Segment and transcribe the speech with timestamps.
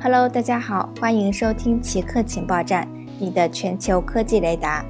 [0.00, 2.86] Hello，大家好，欢迎收听奇客情报站，
[3.18, 4.84] 你的全球科技雷达。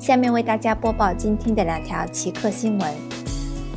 [0.00, 2.94] 下面为大家播报今天的两条奇客新闻：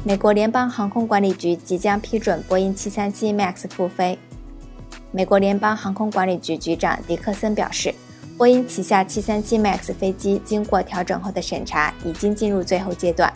[0.03, 4.17] 美国联邦航空管理局即将批准波音737 MAX 复飞。
[5.11, 7.93] 美国联邦航空管理局局长迪克森表示，
[8.35, 13.31] 波音旗下737 MAX 飞机经过调整后的审查已经进入最后阶段，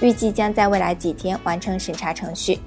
[0.00, 2.58] 预计将在未来几天完成审查程序。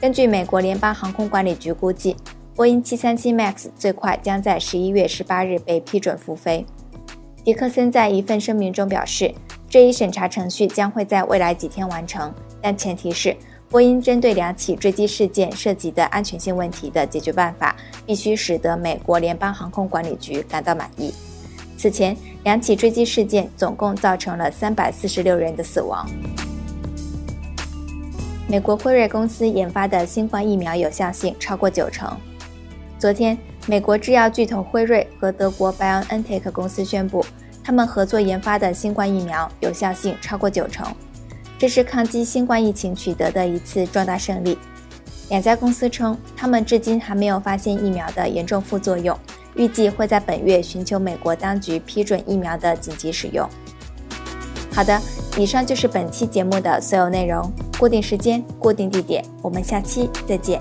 [0.00, 2.16] 根据美国联邦航空管理局估计，
[2.58, 6.66] 波音737 MAX 最快将在十一月十八日被批准复飞。
[7.44, 9.32] 迪克森在一份声明中表示，
[9.70, 13.36] 这一审查程序将会在未来几天完成，但前提是
[13.70, 21.14] 波音针对两起坠机事件涉及的安全性问题的解决办法必须使得美国联邦航空管理局感到满意。
[21.76, 26.04] 此前，两起坠机事件总共造成了三百四十六人的死亡。
[28.48, 32.18] 美国辉瑞公司研发的新冠疫苗有效性超过九成。
[32.98, 33.38] 昨天，
[33.68, 37.24] 美国制药巨头辉瑞和德国 BioNTech 公司宣布，
[37.62, 40.84] 他们合作研发的新冠疫苗有效性超过九成，
[41.56, 44.58] 这是抗击新冠疫情取得的一次重大胜利。
[45.28, 49.16] 两家公司称，他们至今还没有发现疫苗的严重副作用，
[49.54, 53.48] 预计会在本月寻求美国当局批准疫苗的紧急使用。
[54.72, 55.00] 好的，
[55.36, 57.48] 以上就是本期节目的所有内容。
[57.78, 60.60] 固定时间，固定地点，我们下期再见。